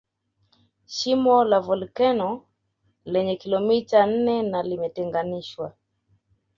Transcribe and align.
Shimo 0.87 1.43
la 1.43 1.59
volkeno 1.59 2.45
lenye 3.05 3.35
kilomita 3.35 3.99
nne 4.07 4.43
na 4.43 4.63
limetenganishwa 4.63 5.73